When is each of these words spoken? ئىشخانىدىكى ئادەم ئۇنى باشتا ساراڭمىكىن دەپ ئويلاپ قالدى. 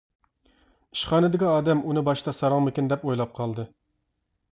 ئىشخانىدىكى 0.95 1.45
ئادەم 1.49 1.83
ئۇنى 1.89 2.03
باشتا 2.07 2.33
ساراڭمىكىن 2.39 2.89
دەپ 2.95 3.05
ئويلاپ 3.09 3.37
قالدى. 3.37 3.67